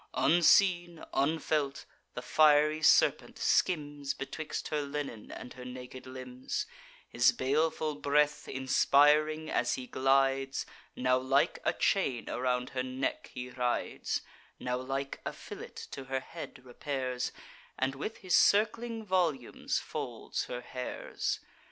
[0.15, 6.65] Unseen, unfelt, the fiery serpent skims Betwixt her linen and her naked limbs;
[7.07, 13.51] His baleful breath inspiring, as he glides, Now like a chain around her neck he
[13.51, 14.21] rides,
[14.59, 17.31] Now like a fillet to her head repairs,
[17.77, 21.41] And with his circling volumes folds her hairs.